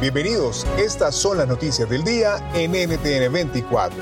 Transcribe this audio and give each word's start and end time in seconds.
Bienvenidos. 0.00 0.66
Estas 0.78 1.14
son 1.14 1.38
las 1.38 1.48
noticias 1.48 1.88
del 1.88 2.02
día 2.02 2.36
en 2.54 2.72
NTN 2.72 3.32
24. 3.32 3.96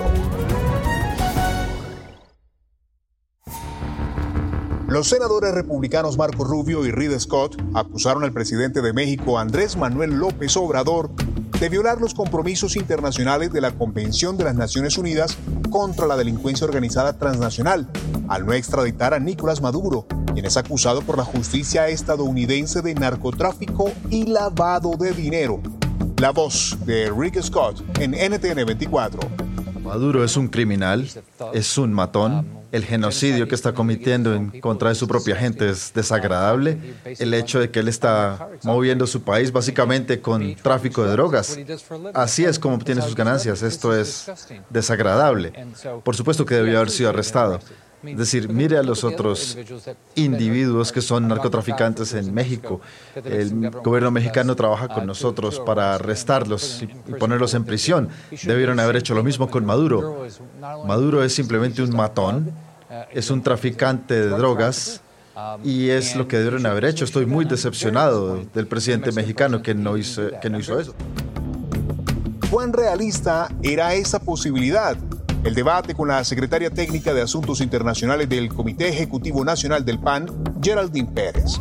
Los 4.88 5.08
senadores 5.08 5.54
republicanos 5.54 6.16
Marco 6.18 6.44
Rubio 6.44 6.84
y 6.84 6.90
Reed 6.90 7.18
Scott 7.18 7.56
acusaron 7.74 8.24
al 8.24 8.32
presidente 8.32 8.82
de 8.82 8.92
México 8.92 9.38
Andrés 9.38 9.76
Manuel 9.76 10.18
López 10.18 10.56
Obrador 10.56 11.10
de 11.60 11.68
violar 11.68 12.00
los 12.00 12.14
compromisos 12.14 12.76
internacionales 12.76 13.52
de 13.52 13.60
la 13.60 13.72
Convención 13.72 14.36
de 14.36 14.44
las 14.44 14.54
Naciones 14.54 14.96
Unidas 14.96 15.36
contra 15.70 16.06
la 16.06 16.16
delincuencia 16.16 16.66
organizada 16.66 17.18
transnacional, 17.18 17.88
al 18.28 18.46
no 18.46 18.52
extraditar 18.52 19.12
a 19.12 19.18
Nicolás 19.18 19.60
Maduro, 19.60 20.06
quien 20.32 20.46
es 20.46 20.56
acusado 20.56 21.02
por 21.02 21.18
la 21.18 21.24
justicia 21.24 21.88
estadounidense 21.88 22.80
de 22.80 22.94
narcotráfico 22.94 23.92
y 24.08 24.26
lavado 24.26 24.92
de 24.96 25.12
dinero. 25.12 25.60
La 26.20 26.32
voz 26.32 26.76
de 26.84 27.10
Rick 27.10 27.40
Scott 27.40 27.82
en 27.98 28.10
NTN 28.10 28.66
24. 28.66 29.18
Maduro 29.82 30.22
es 30.22 30.36
un 30.36 30.48
criminal, 30.48 31.08
es 31.54 31.78
un 31.78 31.94
matón 31.94 32.60
el 32.72 32.84
genocidio 32.84 33.48
que 33.48 33.54
está 33.54 33.72
cometiendo 33.72 34.34
en 34.34 34.60
contra 34.60 34.90
de 34.90 34.94
su 34.94 35.08
propia 35.08 35.34
gente 35.34 35.68
es 35.68 35.92
desagradable. 35.92 36.78
El 37.18 37.34
hecho 37.34 37.58
de 37.58 37.70
que 37.70 37.80
él 37.80 37.88
está 37.88 38.48
moviendo 38.62 39.06
su 39.06 39.22
país 39.22 39.50
básicamente 39.50 40.20
con 40.20 40.54
tráfico 40.56 41.04
de 41.04 41.12
drogas. 41.12 41.58
Así 42.14 42.44
es 42.44 42.58
como 42.58 42.76
obtiene 42.76 43.02
sus 43.02 43.16
ganancias. 43.16 43.62
Esto 43.62 43.96
es 43.96 44.30
desagradable. 44.68 45.52
Por 46.04 46.14
supuesto 46.14 46.44
que 46.46 46.54
debió 46.54 46.78
haber 46.78 46.90
sido 46.90 47.10
arrestado. 47.10 47.60
Es 48.02 48.16
decir, 48.16 48.48
mire 48.48 48.78
a 48.78 48.82
los 48.82 49.04
otros 49.04 49.58
individuos 50.14 50.90
que 50.90 51.02
son 51.02 51.28
narcotraficantes 51.28 52.14
en 52.14 52.32
México. 52.32 52.80
El 53.24 53.70
gobierno 53.70 54.10
mexicano 54.10 54.56
trabaja 54.56 54.88
con 54.88 55.06
nosotros 55.06 55.60
para 55.60 55.94
arrestarlos 55.94 56.82
y 56.82 57.12
ponerlos 57.14 57.54
en 57.54 57.64
prisión. 57.64 58.08
Debieron 58.42 58.80
haber 58.80 58.96
hecho 58.96 59.14
lo 59.14 59.22
mismo 59.22 59.50
con 59.50 59.66
Maduro. 59.66 60.26
Maduro 60.86 61.22
es 61.22 61.34
simplemente 61.34 61.82
un 61.82 61.94
matón, 61.94 62.52
es 63.12 63.30
un 63.30 63.42
traficante 63.42 64.14
de 64.14 64.28
drogas 64.28 65.02
y 65.62 65.90
es 65.90 66.16
lo 66.16 66.26
que 66.26 66.38
debieron 66.38 66.64
haber 66.66 66.86
hecho. 66.86 67.04
Estoy 67.04 67.26
muy 67.26 67.44
decepcionado 67.44 68.42
del 68.54 68.66
presidente 68.66 69.12
mexicano 69.12 69.62
que 69.62 69.74
no 69.74 69.96
hizo, 69.96 70.30
que 70.40 70.48
no 70.48 70.58
hizo 70.58 70.80
eso. 70.80 70.94
¿Cuán 72.50 72.72
realista 72.72 73.48
era 73.62 73.94
esa 73.94 74.18
posibilidad? 74.18 74.96
El 75.42 75.54
debate 75.54 75.94
con 75.94 76.08
la 76.08 76.22
secretaria 76.22 76.68
técnica 76.68 77.14
de 77.14 77.22
Asuntos 77.22 77.62
Internacionales 77.62 78.28
del 78.28 78.50
Comité 78.50 78.88
Ejecutivo 78.88 79.42
Nacional 79.42 79.86
del 79.86 79.98
PAN, 79.98 80.26
Geraldine 80.62 81.10
Pérez. 81.10 81.58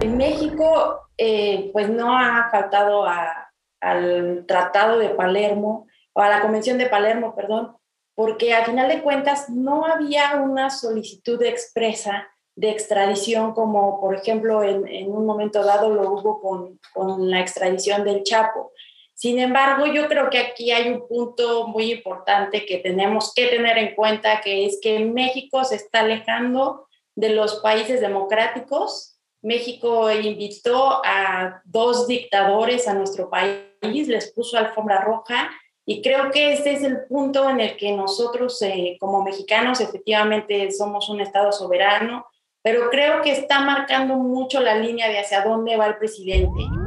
En 0.00 0.16
México, 0.16 1.08
eh, 1.16 1.70
pues 1.72 1.88
no 1.88 2.18
ha 2.18 2.48
faltado 2.50 3.06
al 3.06 4.44
Tratado 4.48 4.98
de 4.98 5.10
Palermo, 5.10 5.86
o 6.12 6.20
a 6.20 6.28
la 6.28 6.40
Convención 6.40 6.76
de 6.76 6.86
Palermo, 6.86 7.36
perdón, 7.36 7.76
porque 8.16 8.52
a 8.52 8.64
final 8.64 8.88
de 8.88 9.00
cuentas 9.00 9.48
no 9.48 9.86
había 9.86 10.34
una 10.42 10.70
solicitud 10.70 11.40
expresa 11.42 12.26
de 12.56 12.70
extradición 12.70 13.52
como, 13.52 14.00
por 14.00 14.16
ejemplo, 14.16 14.64
en, 14.64 14.88
en 14.88 15.12
un 15.12 15.24
momento 15.24 15.62
dado 15.62 15.90
lo 15.90 16.10
hubo 16.10 16.40
con, 16.40 16.80
con 16.92 17.30
la 17.30 17.40
extradición 17.40 18.02
del 18.02 18.24
Chapo. 18.24 18.72
Sin 19.16 19.38
embargo, 19.38 19.86
yo 19.86 20.08
creo 20.08 20.28
que 20.28 20.38
aquí 20.38 20.70
hay 20.72 20.90
un 20.90 21.08
punto 21.08 21.66
muy 21.68 21.90
importante 21.90 22.66
que 22.66 22.76
tenemos 22.76 23.32
que 23.34 23.46
tener 23.46 23.78
en 23.78 23.94
cuenta, 23.94 24.42
que 24.42 24.66
es 24.66 24.78
que 24.82 25.00
México 25.06 25.64
se 25.64 25.76
está 25.76 26.00
alejando 26.00 26.86
de 27.14 27.30
los 27.30 27.60
países 27.60 28.02
democráticos. 28.02 29.16
México 29.40 30.10
invitó 30.10 31.00
a 31.02 31.62
dos 31.64 32.06
dictadores 32.06 32.86
a 32.88 32.92
nuestro 32.92 33.30
país, 33.30 34.06
les 34.06 34.34
puso 34.34 34.58
alfombra 34.58 35.00
roja 35.00 35.50
y 35.86 36.02
creo 36.02 36.30
que 36.30 36.52
este 36.52 36.74
es 36.74 36.82
el 36.82 37.06
punto 37.06 37.48
en 37.48 37.60
el 37.60 37.78
que 37.78 37.92
nosotros 37.92 38.60
eh, 38.60 38.98
como 39.00 39.24
mexicanos 39.24 39.80
efectivamente 39.80 40.70
somos 40.72 41.08
un 41.08 41.22
Estado 41.22 41.52
soberano, 41.52 42.26
pero 42.60 42.90
creo 42.90 43.22
que 43.22 43.32
está 43.32 43.60
marcando 43.60 44.16
mucho 44.16 44.60
la 44.60 44.74
línea 44.74 45.08
de 45.08 45.20
hacia 45.20 45.42
dónde 45.42 45.78
va 45.78 45.86
el 45.86 45.96
presidente. 45.96 46.85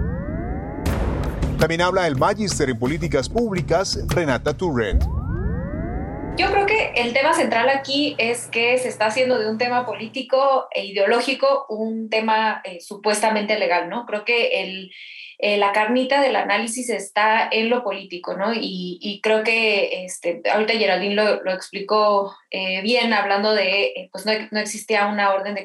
También 1.60 1.82
habla 1.82 2.08
el 2.08 2.16
Magister 2.16 2.70
en 2.70 2.80
Políticas 2.80 3.28
Públicas, 3.28 4.00
Renata 4.08 4.56
Turrent. 4.56 5.04
Yo 6.38 6.50
creo 6.52 6.66
que 6.66 6.94
el 6.96 7.12
tema 7.12 7.34
central 7.34 7.68
aquí 7.68 8.16
es 8.18 8.48
que 8.48 8.78
se 8.78 8.88
está 8.88 9.08
haciendo 9.08 9.38
de 9.38 9.50
un 9.52 9.58
tema 9.58 9.86
político 9.86 10.70
e 10.72 10.86
ideológico 10.86 11.66
un 11.68 12.10
tema 12.10 12.62
eh, 12.64 12.80
supuestamente 12.80 13.60
legal, 13.60 13.90
¿no? 13.90 14.06
Creo 14.06 14.24
que 14.24 14.62
el, 14.64 14.92
eh, 15.42 15.56
la 15.56 15.72
carnita 15.72 16.22
del 16.22 16.36
análisis 16.36 16.90
está 16.90 17.48
en 17.50 17.70
lo 17.70 17.82
político, 17.82 18.36
¿no? 18.36 18.52
Y, 18.54 19.22
creo 19.24 19.42
que 19.42 20.04
este, 20.04 20.42
ahorita 20.52 20.74
Geraldine 20.74 21.16
lo, 21.16 21.54
explicó 21.54 22.36
eh, 22.52 22.82
bien, 22.82 23.14
hablando 23.14 23.54
de, 23.54 23.86
eh, 23.86 24.10
pues 24.12 24.26
no, 24.26 24.34
no, 24.52 24.60
existía 24.60 25.08
una 25.08 25.34
orden 25.34 25.56
de, 25.56 25.64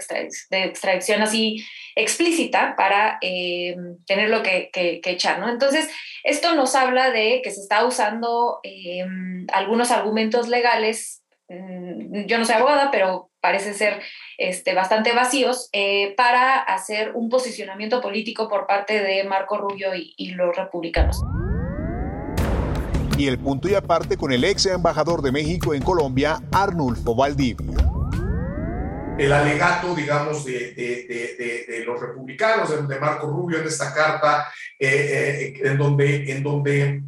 de 0.51 0.65
extradición 0.65 1.23
así 1.23 1.65
explícita 1.97 2.77
para 2.77 3.19
tener 3.21 4.31
lo 4.31 4.45
que, 4.45 4.71
que, 4.73 5.01
echar, 5.05 5.41
¿no? 5.41 5.49
Entonces, 5.49 5.91
esto 6.23 6.55
nos 6.55 6.77
habla 6.77 7.11
de 7.11 7.41
que 7.43 7.51
se 7.51 7.61
está 7.61 7.85
usando 7.85 8.61
algunos 9.53 9.91
argumentos 9.91 10.49
legales 10.49 11.25
Mm, 11.49 12.25
yo 12.27 12.39
no 12.39 12.45
soy 12.45 12.55
abogada, 12.55 12.91
pero 12.91 13.31
parece 13.45 13.75
ser 13.75 14.01
este, 14.39 14.73
bastante 14.73 15.13
vacíos, 15.13 15.69
eh, 15.75 16.15
para 16.17 16.61
hacer 16.61 17.13
un 17.15 17.29
posicionamiento 17.29 18.01
político 18.01 18.49
por 18.49 18.67
parte 18.67 19.03
de 19.03 19.23
Marco 19.25 19.59
Rubio 19.59 19.91
y, 19.95 20.31
los 20.31 20.57
republicanos. 20.57 21.23
Y 23.19 23.27
el 23.27 23.39
punto 23.39 23.69
y 23.69 23.75
aparte 23.75 24.17
con 24.17 24.33
el 24.33 24.45
ex 24.45 24.65
embajador 24.65 25.21
de 25.21 25.31
México 25.31 25.75
en 25.75 25.83
Colombia, 25.83 26.41
Arnulfo 26.53 27.15
Valdivia. 27.15 27.77
El 29.19 29.31
alegato, 29.31 29.95
digamos, 29.95 30.47
de, 30.47 31.85
los 31.85 32.01
republicanos, 32.01 32.89
de, 32.89 32.99
Marco 32.99 33.27
Rubio 33.27 33.59
en 33.59 33.67
esta 33.67 33.93
carta, 33.93 34.49
eh, 34.79 35.53
eh, 35.59 35.69
en, 35.69 35.77
donde, 35.77 36.33
en 36.33 36.43
donde 36.43 37.03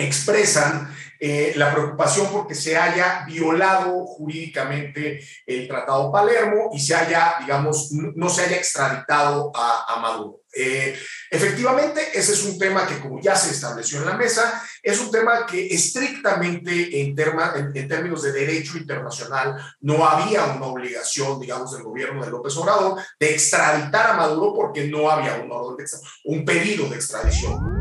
expresan 0.00 0.88
eh, 1.22 1.52
la 1.56 1.70
preocupación 1.70 2.28
porque 2.32 2.54
se 2.54 2.78
haya 2.78 3.26
violado 3.26 4.06
jurídicamente 4.06 5.22
el 5.44 5.68
Tratado 5.68 6.10
Palermo 6.10 6.70
y 6.72 6.80
se 6.80 6.94
haya, 6.94 7.34
digamos, 7.40 7.92
no 7.92 8.30
se 8.30 8.44
haya 8.44 8.56
extraditado 8.56 9.52
a, 9.54 9.98
Maduro. 10.00 10.40
Eh, 10.56 10.98
efectivamente, 11.30 12.00
ese 12.14 12.32
es 12.32 12.42
un 12.44 12.58
tema 12.58 12.86
que, 12.86 12.98
como 13.00 13.20
ya 13.20 13.36
se 13.36 13.50
estableció 13.50 13.98
en 13.98 14.06
la 14.06 14.16
mesa, 14.16 14.66
es 14.82 14.98
un 14.98 15.10
tema 15.10 15.44
que 15.44 15.66
estrictamente 15.66 17.02
en, 17.02 17.14
en, 17.18 17.88
términos 17.88 18.22
de 18.22 18.32
derecho 18.32 18.78
internacional 18.78 19.56
no 19.80 20.08
había 20.08 20.46
una 20.46 20.66
obligación, 20.66 21.38
digamos, 21.38 21.72
del 21.72 21.82
gobierno 21.82 22.24
de 22.24 22.30
López 22.30 22.56
Obrador 22.56 22.98
de 23.18 23.34
extraditar 23.34 24.12
a 24.12 24.14
Maduro 24.14 24.54
porque 24.54 24.88
no 24.88 25.10
había 25.10 25.34
un, 25.34 25.76
un 26.24 26.44
pedido 26.46 26.88
de 26.88 26.96
extradición. 26.96 27.79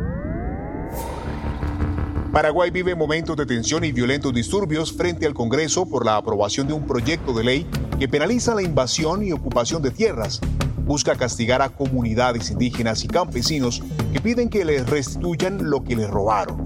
Paraguay 2.31 2.69
vive 2.69 2.93
momentos 2.93 3.35
de 3.35 3.47
tensión 3.47 3.83
y 3.83 3.91
violentos 3.91 4.31
disturbios 4.31 4.93
frente 4.93 5.25
al 5.25 5.33
Congreso 5.33 5.89
por 5.89 6.05
la 6.05 6.15
aprobación 6.15 6.67
de 6.67 6.73
un 6.73 6.85
proyecto 6.85 7.33
de 7.33 7.43
ley 7.43 7.67
que 7.99 8.07
penaliza 8.07 8.53
la 8.53 8.61
invasión 8.61 9.23
y 9.23 9.31
ocupación 9.31 9.81
de 9.81 9.89
tierras. 9.89 10.39
Busca 10.85 11.15
castigar 11.15 11.63
a 11.63 11.69
comunidades 11.69 12.51
indígenas 12.51 13.03
y 13.03 13.07
campesinos 13.07 13.81
que 14.13 14.21
piden 14.21 14.49
que 14.49 14.63
les 14.63 14.87
restituyan 14.87 15.71
lo 15.71 15.83
que 15.83 15.95
les 15.95 16.07
robaron. 16.07 16.63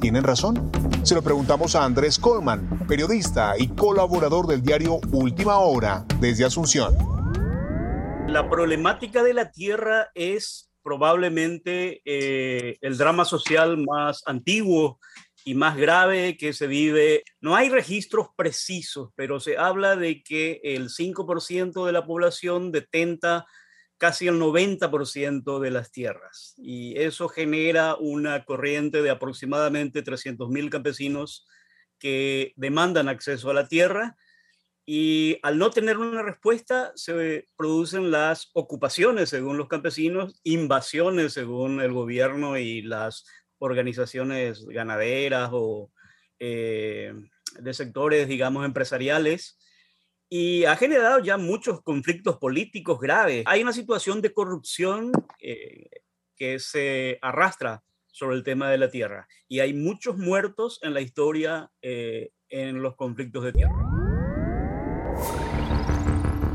¿Tienen 0.00 0.24
razón? 0.24 0.72
Se 1.02 1.14
lo 1.14 1.20
preguntamos 1.20 1.76
a 1.76 1.84
Andrés 1.84 2.18
Colman, 2.18 2.86
periodista 2.88 3.52
y 3.58 3.68
colaborador 3.68 4.46
del 4.46 4.62
diario 4.62 4.98
Última 5.12 5.58
Hora 5.58 6.06
desde 6.20 6.46
Asunción. 6.46 6.96
La 8.28 8.48
problemática 8.48 9.22
de 9.22 9.34
la 9.34 9.50
tierra 9.50 10.08
es 10.14 10.71
probablemente 10.82 12.02
eh, 12.04 12.76
el 12.80 12.98
drama 12.98 13.24
social 13.24 13.78
más 13.78 14.22
antiguo 14.26 14.98
y 15.44 15.54
más 15.54 15.76
grave 15.76 16.36
que 16.36 16.52
se 16.52 16.66
vive. 16.66 17.24
No 17.40 17.56
hay 17.56 17.68
registros 17.68 18.28
precisos, 18.36 19.10
pero 19.16 19.40
se 19.40 19.58
habla 19.58 19.96
de 19.96 20.22
que 20.22 20.60
el 20.62 20.88
5% 20.88 21.86
de 21.86 21.92
la 21.92 22.06
población 22.06 22.72
detenta 22.72 23.46
casi 23.98 24.26
el 24.26 24.40
90% 24.40 25.60
de 25.60 25.70
las 25.70 25.92
tierras. 25.92 26.54
Y 26.56 26.98
eso 26.98 27.28
genera 27.28 27.94
una 27.94 28.44
corriente 28.44 29.00
de 29.00 29.10
aproximadamente 29.10 30.02
300.000 30.02 30.70
campesinos 30.70 31.46
que 31.98 32.52
demandan 32.56 33.08
acceso 33.08 33.50
a 33.50 33.54
la 33.54 33.68
tierra 33.68 34.16
y 34.84 35.38
al 35.42 35.58
no 35.58 35.70
tener 35.70 35.98
una 35.98 36.22
respuesta 36.22 36.92
se 36.96 37.48
producen 37.56 38.10
las 38.10 38.50
ocupaciones 38.54 39.28
según 39.28 39.56
los 39.56 39.68
campesinos, 39.68 40.40
invasiones 40.42 41.34
según 41.34 41.80
el 41.80 41.92
gobierno 41.92 42.58
y 42.58 42.82
las 42.82 43.24
organizaciones 43.58 44.64
ganaderas 44.66 45.50
o 45.52 45.92
eh, 46.40 47.14
de 47.60 47.74
sectores, 47.74 48.26
digamos, 48.26 48.64
empresariales 48.64 49.58
y 50.28 50.64
ha 50.64 50.76
generado 50.76 51.20
ya 51.20 51.36
muchos 51.36 51.82
conflictos 51.82 52.38
políticos 52.38 52.98
graves. 52.98 53.44
Hay 53.46 53.62
una 53.62 53.72
situación 53.72 54.20
de 54.22 54.32
corrupción 54.32 55.12
eh, 55.38 55.90
que 56.34 56.58
se 56.58 57.18
arrastra 57.22 57.84
sobre 58.06 58.36
el 58.36 58.42
tema 58.42 58.70
de 58.70 58.78
la 58.78 58.90
tierra 58.90 59.28
y 59.46 59.60
hay 59.60 59.74
muchos 59.74 60.18
muertos 60.18 60.80
en 60.82 60.94
la 60.94 61.00
historia 61.00 61.70
eh, 61.82 62.30
en 62.48 62.82
los 62.82 62.96
conflictos 62.96 63.44
de 63.44 63.52
tierra. 63.52 64.01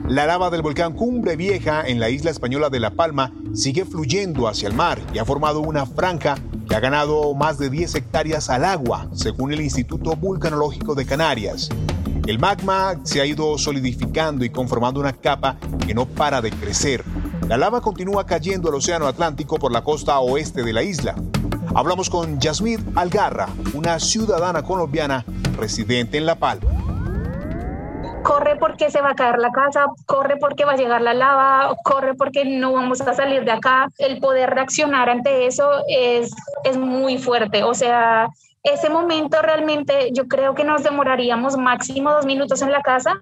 La 0.08 0.26
lava 0.26 0.50
del 0.50 0.62
volcán 0.62 0.94
Cumbre 0.94 1.36
Vieja 1.36 1.86
en 1.86 2.00
la 2.00 2.10
isla 2.10 2.32
española 2.32 2.70
de 2.70 2.80
La 2.80 2.92
Palma 2.92 3.34
sigue 3.54 3.84
fluyendo 3.84 4.48
hacia 4.48 4.70
el 4.70 4.74
mar 4.74 5.02
y 5.14 5.18
ha 5.18 5.26
formado 5.26 5.60
una 5.60 5.86
franja 5.86 6.36
que 6.70 6.76
ha 6.76 6.80
ganado 6.80 7.34
más 7.34 7.58
de 7.58 7.70
10 7.70 7.96
hectáreas 7.96 8.50
al 8.50 8.64
agua, 8.64 9.10
según 9.12 9.52
el 9.52 9.60
Instituto 9.60 10.16
Vulcanológico 10.16 10.96
de 10.96 11.06
Canarias. 11.06 11.68
El 12.26 12.40
magma 12.40 13.02
se 13.04 13.20
ha 13.20 13.26
ido 13.26 13.58
solidificando 13.58 14.46
y 14.46 14.50
conformando 14.50 15.02
una 15.02 15.12
capa 15.12 15.58
que 15.86 15.94
no 15.94 16.06
para 16.06 16.42
de 16.42 16.52
crecer. 16.52 17.04
La 17.50 17.58
lava 17.58 17.82
continúa 17.82 18.26
cayendo 18.26 18.70
al 18.70 18.76
Océano 18.76 19.08
Atlántico 19.08 19.58
por 19.58 19.74
la 19.74 19.84
costa 19.84 20.20
oeste 20.20 20.64
de 20.64 20.72
la 20.72 20.84
isla. 20.84 21.16
Hablamos 21.76 22.10
con 22.10 22.40
Yasmid 22.40 22.80
Algarra, 22.96 23.50
una 23.74 24.00
ciudadana 24.00 24.64
colombiana 24.64 25.26
residente 25.58 26.18
en 26.18 26.26
La 26.26 26.36
Palma 26.36 26.87
corre 28.28 28.58
porque 28.58 28.92
se 28.92 29.02
va 29.02 29.12
a 29.12 29.16
caer 29.16 29.40
la 29.40 29.52
casa, 29.52 29.86
corre 30.06 30.36
porque 30.36 30.66
va 30.66 30.74
a 30.74 30.76
llegar 30.76 31.02
la 31.02 31.14
lava, 31.14 31.74
corre 31.82 32.14
porque 32.14 32.44
no 32.44 32.74
vamos 32.74 33.00
a 33.00 33.14
salir 33.14 33.46
de 33.46 33.52
acá. 33.52 33.88
El 33.98 34.20
poder 34.20 34.50
reaccionar 34.50 35.10
ante 35.10 35.48
eso 35.48 35.70
es, 35.88 36.36
es 36.66 36.78
muy 36.78 37.18
fuerte. 37.18 37.64
O 37.64 37.74
sea, 37.74 38.28
ese 38.74 38.90
momento 38.90 39.42
realmente 39.42 40.10
yo 40.14 40.28
creo 40.28 40.54
que 40.54 40.64
nos 40.64 40.84
demoraríamos 40.84 41.58
máximo 41.58 42.12
dos 42.12 42.26
minutos 42.26 42.62
en 42.62 42.72
la 42.72 42.82
casa, 42.82 43.22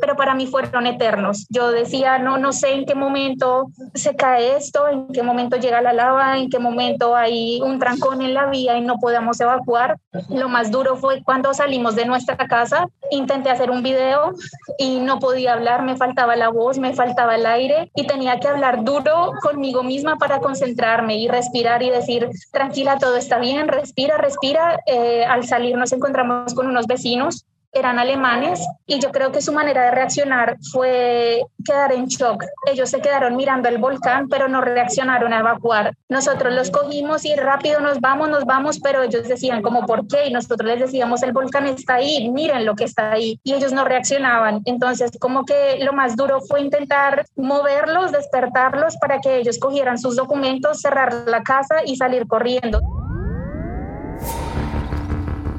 pero 0.00 0.16
para 0.16 0.34
mí 0.34 0.46
fueron 0.46 0.86
eternos. 0.86 1.46
Yo 1.50 1.70
decía, 1.70 2.18
no, 2.18 2.38
no 2.38 2.52
sé 2.52 2.72
en 2.72 2.86
qué 2.86 2.94
momento 2.94 3.66
se 3.94 4.14
cae 4.14 4.56
esto, 4.56 4.88
en 4.88 5.08
qué 5.08 5.22
momento 5.22 5.56
llega 5.56 5.80
la 5.80 5.92
lava, 5.92 6.38
en 6.38 6.48
qué 6.50 6.58
momento 6.58 7.16
hay 7.16 7.60
un 7.62 7.78
trancón 7.78 8.22
en 8.22 8.34
la 8.34 8.46
vía 8.46 8.76
y 8.78 8.82
no 8.82 8.98
podemos 8.98 9.40
evacuar. 9.40 9.98
Lo 10.28 10.48
más 10.48 10.70
duro 10.70 10.96
fue 10.96 11.22
cuando 11.22 11.52
salimos 11.52 11.96
de 11.96 12.06
nuestra 12.06 12.36
casa, 12.36 12.88
intenté 13.10 13.50
hacer 13.50 13.70
un 13.70 13.82
video 13.82 14.32
y 14.78 15.00
no 15.00 15.18
podía 15.18 15.54
hablar, 15.54 15.82
me 15.82 15.96
faltaba 15.96 16.36
la 16.36 16.48
voz, 16.48 16.78
me 16.78 16.94
faltaba 16.94 17.34
el 17.34 17.46
aire 17.46 17.90
y 17.94 18.06
tenía 18.06 18.38
que 18.38 18.48
hablar 18.48 18.84
duro 18.84 19.32
conmigo 19.42 19.82
misma 19.82 20.16
para 20.16 20.38
concentrarme 20.38 21.16
y 21.16 21.28
respirar 21.28 21.82
y 21.82 21.90
decir, 21.90 22.28
tranquila, 22.52 22.98
todo 22.98 23.16
está 23.16 23.38
bien, 23.38 23.68
respira, 23.68 24.16
respira 24.16 24.75
eh, 24.86 25.24
al 25.24 25.44
salir 25.44 25.76
nos 25.76 25.92
encontramos 25.92 26.54
con 26.54 26.66
unos 26.66 26.86
vecinos, 26.86 27.46
eran 27.76 27.98
alemanes, 27.98 28.66
y 28.86 28.98
yo 29.00 29.10
creo 29.10 29.32
que 29.32 29.42
su 29.42 29.52
manera 29.52 29.84
de 29.84 29.90
reaccionar 29.90 30.56
fue 30.72 31.42
quedar 31.64 31.92
en 31.92 32.06
shock. 32.06 32.44
Ellos 32.66 32.88
se 32.88 33.00
quedaron 33.00 33.36
mirando 33.36 33.68
el 33.68 33.78
volcán, 33.78 34.28
pero 34.28 34.48
no 34.48 34.60
reaccionaron 34.62 35.32
a 35.32 35.40
evacuar. 35.40 35.94
Nosotros 36.08 36.54
los 36.54 36.70
cogimos 36.70 37.24
y 37.24 37.34
rápido 37.34 37.80
nos 37.80 38.00
vamos, 38.00 38.30
nos 38.30 38.44
vamos, 38.44 38.80
pero 38.80 39.02
ellos 39.02 39.28
decían 39.28 39.62
como, 39.62 39.84
¿por 39.84 40.06
qué? 40.06 40.26
Y 40.26 40.32
nosotros 40.32 40.66
les 40.68 40.80
decíamos, 40.80 41.22
el 41.22 41.32
volcán 41.32 41.66
está 41.66 41.96
ahí, 41.96 42.30
miren 42.30 42.64
lo 42.64 42.74
que 42.76 42.84
está 42.84 43.12
ahí. 43.12 43.40
Y 43.44 43.52
ellos 43.52 43.72
no 43.72 43.84
reaccionaban. 43.84 44.62
Entonces, 44.64 45.10
como 45.20 45.44
que 45.44 45.78
lo 45.80 45.92
más 45.92 46.16
duro 46.16 46.40
fue 46.40 46.62
intentar 46.62 47.26
moverlos, 47.36 48.12
despertarlos 48.12 48.96
para 48.96 49.20
que 49.20 49.36
ellos 49.36 49.58
cogieran 49.58 49.98
sus 49.98 50.16
documentos, 50.16 50.80
cerrar 50.80 51.12
la 51.26 51.42
casa 51.42 51.84
y 51.84 51.96
salir 51.96 52.26
corriendo. 52.26 52.80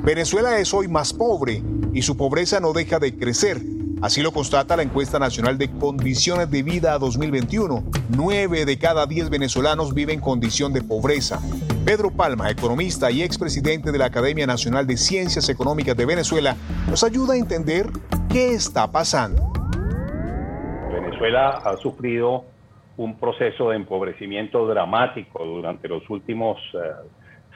Venezuela 0.07 0.57
es 0.57 0.73
hoy 0.73 0.87
más 0.87 1.11
pobre 1.13 1.61
y 1.91 2.01
su 2.01 2.15
pobreza 2.15 2.61
no 2.61 2.71
deja 2.71 2.97
de 2.97 3.17
crecer. 3.17 3.57
Así 4.01 4.21
lo 4.21 4.31
constata 4.31 4.77
la 4.77 4.83
encuesta 4.83 5.19
nacional 5.19 5.57
de 5.57 5.69
condiciones 5.69 6.49
de 6.49 6.63
vida 6.63 6.97
2021. 6.97 7.83
Nueve 8.15 8.63
de 8.63 8.79
cada 8.79 9.05
diez 9.05 9.29
venezolanos 9.29 9.93
viven 9.93 10.19
en 10.19 10.21
condición 10.21 10.71
de 10.71 10.81
pobreza. 10.81 11.41
Pedro 11.85 12.09
Palma, 12.09 12.49
economista 12.49 13.11
y 13.11 13.21
expresidente 13.21 13.91
de 13.91 13.97
la 13.97 14.05
Academia 14.05 14.47
Nacional 14.47 14.87
de 14.87 14.95
Ciencias 14.95 15.49
Económicas 15.49 15.97
de 15.97 16.05
Venezuela, 16.05 16.55
nos 16.89 17.03
ayuda 17.03 17.33
a 17.33 17.37
entender 17.37 17.87
qué 18.31 18.53
está 18.53 18.89
pasando. 18.89 19.51
Venezuela 20.89 21.49
ha 21.65 21.75
sufrido 21.83 22.45
un 22.95 23.19
proceso 23.19 23.71
de 23.71 23.75
empobrecimiento 23.75 24.67
dramático 24.67 25.43
durante 25.43 25.89
los 25.89 26.09
últimos 26.09 26.57
eh, 26.75 26.77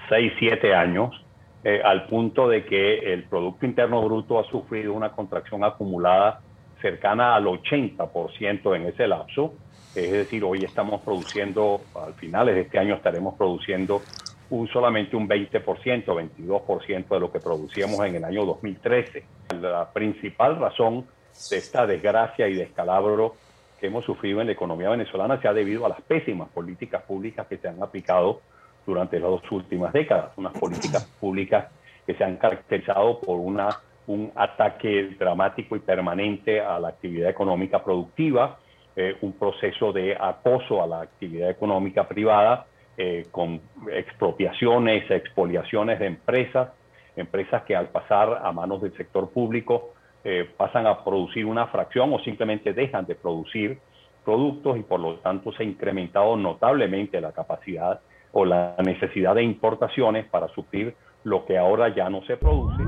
seis, 0.09 0.33
siete 0.37 0.75
años 0.75 1.13
eh, 1.63 1.81
al 1.83 2.07
punto 2.07 2.47
de 2.47 2.65
que 2.65 3.13
el 3.13 3.23
Producto 3.25 3.65
Interno 3.65 4.01
Bruto 4.03 4.39
ha 4.39 4.43
sufrido 4.45 4.93
una 4.93 5.11
contracción 5.11 5.63
acumulada 5.63 6.41
cercana 6.81 7.35
al 7.35 7.45
80% 7.45 8.75
en 8.75 8.87
ese 8.87 9.07
lapso. 9.07 9.53
Es 9.95 10.11
decir, 10.11 10.43
hoy 10.43 10.63
estamos 10.63 11.01
produciendo, 11.01 11.81
al 11.95 12.13
finales 12.15 12.55
de 12.55 12.61
este 12.61 12.79
año 12.79 12.95
estaremos 12.95 13.35
produciendo 13.35 14.01
un, 14.49 14.67
solamente 14.69 15.15
un 15.15 15.27
20%, 15.27 15.61
22% 15.63 17.07
de 17.07 17.19
lo 17.19 17.31
que 17.31 17.39
producíamos 17.39 17.99
en 18.05 18.15
el 18.15 18.23
año 18.23 18.45
2013. 18.45 19.23
La 19.61 19.91
principal 19.91 20.57
razón 20.57 21.05
de 21.49 21.57
esta 21.57 21.85
desgracia 21.85 22.47
y 22.47 22.55
descalabro 22.55 23.35
que 23.79 23.87
hemos 23.87 24.05
sufrido 24.05 24.41
en 24.41 24.47
la 24.47 24.53
economía 24.53 24.89
venezolana 24.89 25.41
se 25.41 25.47
ha 25.47 25.53
debido 25.53 25.85
a 25.85 25.89
las 25.89 26.01
pésimas 26.01 26.49
políticas 26.49 27.03
públicas 27.03 27.47
que 27.47 27.57
se 27.57 27.67
han 27.67 27.81
aplicado 27.81 28.41
durante 28.85 29.19
las 29.19 29.29
dos 29.29 29.51
últimas 29.51 29.93
décadas, 29.93 30.31
unas 30.37 30.53
políticas 30.53 31.05
públicas 31.19 31.67
que 32.05 32.15
se 32.15 32.23
han 32.23 32.37
caracterizado 32.37 33.19
por 33.19 33.39
una, 33.39 33.69
un 34.07 34.31
ataque 34.35 35.15
dramático 35.19 35.75
y 35.75 35.79
permanente 35.79 36.59
a 36.59 36.79
la 36.79 36.89
actividad 36.89 37.29
económica 37.29 37.83
productiva, 37.83 38.59
eh, 38.95 39.15
un 39.21 39.33
proceso 39.33 39.93
de 39.93 40.17
acoso 40.19 40.83
a 40.83 40.87
la 40.87 41.01
actividad 41.01 41.49
económica 41.49 42.07
privada, 42.07 42.65
eh, 42.97 43.27
con 43.31 43.61
expropiaciones, 43.89 45.09
expoliaciones 45.09 45.97
de 45.99 46.07
empresas, 46.07 46.69
empresas 47.15 47.63
que 47.63 47.75
al 47.75 47.87
pasar 47.87 48.41
a 48.43 48.51
manos 48.51 48.81
del 48.81 48.95
sector 48.97 49.29
público 49.31 49.93
eh, 50.23 50.49
pasan 50.57 50.85
a 50.87 51.03
producir 51.03 51.45
una 51.45 51.67
fracción 51.67 52.13
o 52.13 52.19
simplemente 52.19 52.73
dejan 52.73 53.05
de 53.05 53.15
producir 53.15 53.79
productos 54.23 54.77
y 54.77 54.83
por 54.83 54.99
lo 54.99 55.15
tanto 55.15 55.51
se 55.53 55.63
ha 55.63 55.65
incrementado 55.65 56.35
notablemente 56.35 57.19
la 57.21 57.31
capacidad 57.31 58.01
o 58.33 58.45
la 58.45 58.75
necesidad 58.83 59.35
de 59.35 59.43
importaciones 59.43 60.25
para 60.27 60.47
suplir 60.49 60.95
lo 61.23 61.45
que 61.45 61.57
ahora 61.57 61.93
ya 61.93 62.09
no 62.09 62.23
se 62.25 62.37
produce. 62.37 62.83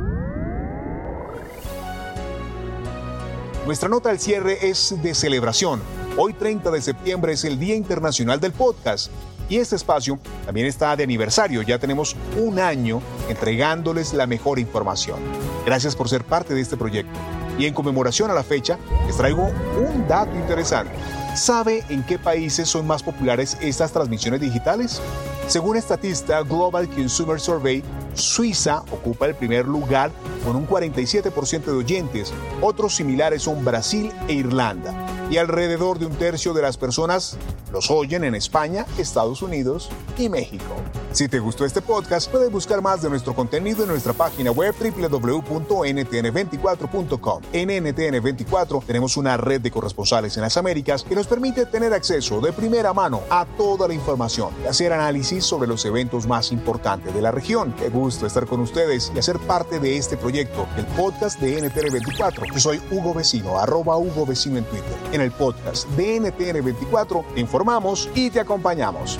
Nuestra 3.65 3.87
nota 3.87 4.09
al 4.09 4.19
cierre 4.19 4.57
es 4.61 5.01
de 5.01 5.13
celebración. 5.13 5.81
Hoy 6.17 6.33
30 6.33 6.69
de 6.69 6.81
septiembre 6.81 7.33
es 7.33 7.45
el 7.45 7.57
Día 7.57 7.75
Internacional 7.75 8.39
del 8.39 8.51
Podcast 8.51 9.11
y 9.49 9.57
este 9.57 9.75
espacio 9.75 10.19
también 10.45 10.67
está 10.67 10.95
de 10.95 11.03
aniversario. 11.03 11.61
Ya 11.61 11.79
tenemos 11.79 12.15
un 12.37 12.59
año 12.59 13.01
entregándoles 13.29 14.13
la 14.13 14.27
mejor 14.27 14.59
información. 14.59 15.19
Gracias 15.65 15.95
por 15.95 16.09
ser 16.09 16.23
parte 16.23 16.53
de 16.53 16.61
este 16.61 16.77
proyecto. 16.77 17.17
Y 17.57 17.65
en 17.65 17.73
conmemoración 17.73 18.31
a 18.31 18.33
la 18.33 18.43
fecha, 18.43 18.77
les 19.05 19.15
traigo 19.15 19.43
un 19.77 20.07
dato 20.07 20.35
interesante. 20.35 20.93
¿Sabe 21.35 21.83
en 21.89 22.03
qué 22.03 22.19
países 22.19 22.67
son 22.67 22.85
más 22.85 23.03
populares 23.03 23.57
estas 23.61 23.93
transmisiones 23.93 24.41
digitales? 24.41 25.01
Según 25.47 25.77
Estatista 25.77 26.41
Global 26.41 26.89
Consumer 26.89 27.39
Survey, 27.39 27.83
Suiza 28.13 28.83
ocupa 28.91 29.25
el 29.25 29.35
primer 29.35 29.67
lugar 29.67 30.11
con 30.43 30.55
un 30.55 30.67
47% 30.67 31.65
de 31.65 31.71
oyentes. 31.71 32.33
Otros 32.61 32.95
similares 32.95 33.43
son 33.43 33.63
Brasil 33.63 34.11
e 34.27 34.33
Irlanda. 34.33 34.93
Y 35.29 35.37
alrededor 35.37 35.99
de 35.99 36.05
un 36.05 36.15
tercio 36.15 36.53
de 36.53 36.61
las 36.61 36.77
personas 36.77 37.37
los 37.71 37.91
oyen 37.91 38.23
en 38.23 38.35
España, 38.35 38.85
Estados 38.97 39.41
Unidos 39.41 39.89
y 40.17 40.29
México. 40.29 40.75
Si 41.13 41.27
te 41.27 41.37
gustó 41.37 41.63
este 41.63 41.79
podcast, 41.79 42.31
puedes 42.31 42.51
buscar 42.51 42.81
más 42.81 43.03
de 43.03 43.09
nuestro 43.09 43.35
contenido 43.35 43.83
en 43.83 43.89
nuestra 43.89 44.13
página 44.13 44.49
web 44.49 44.73
www.ntn24.com. 44.79 47.43
En 47.53 47.69
NTN24 47.69 48.83
tenemos 48.83 49.15
una 49.15 49.37
red 49.37 49.61
de 49.61 49.69
corresponsales 49.69 50.35
en 50.37 50.41
las 50.41 50.57
Américas 50.57 51.03
que 51.03 51.13
nos 51.13 51.27
permite 51.27 51.67
tener 51.67 51.93
acceso 51.93 52.41
de 52.41 52.51
primera 52.51 52.93
mano 52.93 53.21
a 53.29 53.45
toda 53.45 53.87
la 53.87 53.93
información 53.93 54.49
y 54.63 54.67
hacer 54.67 54.91
análisis 54.91 55.45
sobre 55.45 55.67
los 55.67 55.85
eventos 55.85 56.25
más 56.25 56.51
importantes 56.51 57.13
de 57.13 57.21
la 57.21 57.29
región. 57.29 57.75
Qué 57.77 57.89
gusto 57.89 58.25
estar 58.25 58.47
con 58.47 58.61
ustedes 58.61 59.11
y 59.15 59.19
hacer 59.19 59.37
parte 59.37 59.79
de 59.79 59.97
este 59.97 60.17
proyecto, 60.17 60.65
el 60.77 60.87
podcast 60.87 61.39
de 61.39 61.61
NTN24. 61.61 62.51
Yo 62.51 62.59
soy 62.59 62.81
Hugo 62.89 63.13
Vecino, 63.13 63.59
arroba 63.59 63.97
Hugo 63.97 64.25
Vecino 64.25 64.57
en 64.57 64.65
Twitter. 64.65 64.97
En 65.11 65.21
el 65.21 65.29
podcast 65.29 65.87
de 65.89 66.19
NTN24, 66.19 67.23
te 67.35 67.39
informamos 67.39 68.09
y 68.15 68.31
te 68.31 68.39
acompañamos. 68.39 69.19